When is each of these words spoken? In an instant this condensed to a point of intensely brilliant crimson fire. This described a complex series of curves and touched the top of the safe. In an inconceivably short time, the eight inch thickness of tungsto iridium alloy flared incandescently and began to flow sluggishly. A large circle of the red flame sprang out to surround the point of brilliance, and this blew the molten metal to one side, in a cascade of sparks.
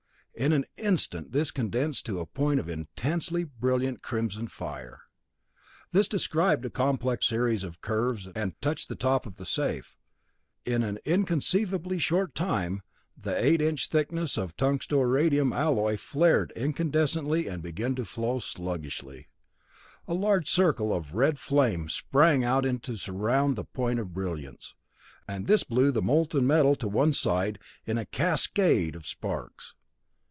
In 0.33 0.53
an 0.53 0.63
instant 0.77 1.33
this 1.33 1.51
condensed 1.51 2.05
to 2.07 2.19
a 2.21 2.25
point 2.25 2.59
of 2.59 2.69
intensely 2.69 3.43
brilliant 3.43 4.01
crimson 4.01 4.47
fire. 4.47 5.01
This 5.91 6.07
described 6.07 6.65
a 6.65 6.69
complex 6.71 7.27
series 7.27 7.65
of 7.65 7.81
curves 7.81 8.27
and 8.33 8.59
touched 8.61 8.87
the 8.89 8.95
top 8.95 9.25
of 9.27 9.35
the 9.35 9.45
safe. 9.45 9.97
In 10.65 10.81
an 10.81 10.97
inconceivably 11.05 11.99
short 11.99 12.33
time, 12.33 12.81
the 13.15 13.35
eight 13.37 13.61
inch 13.61 13.89
thickness 13.89 14.37
of 14.37 14.55
tungsto 14.55 15.01
iridium 15.01 15.51
alloy 15.53 15.97
flared 15.97 16.53
incandescently 16.55 17.47
and 17.47 17.61
began 17.61 17.93
to 17.95 18.05
flow 18.05 18.39
sluggishly. 18.39 19.27
A 20.07 20.13
large 20.13 20.49
circle 20.49 20.91
of 20.95 21.11
the 21.11 21.17
red 21.17 21.39
flame 21.39 21.87
sprang 21.89 22.43
out 22.43 22.61
to 22.83 22.95
surround 22.95 23.57
the 23.57 23.65
point 23.65 23.99
of 23.99 24.13
brilliance, 24.13 24.73
and 25.27 25.45
this 25.45 25.63
blew 25.63 25.91
the 25.91 26.01
molten 26.01 26.47
metal 26.47 26.75
to 26.77 26.87
one 26.87 27.11
side, 27.13 27.59
in 27.85 27.97
a 27.99 28.05
cascade 28.05 28.95
of 28.95 29.05
sparks. 29.05 29.75